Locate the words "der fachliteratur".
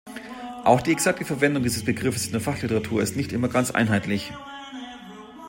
2.31-3.03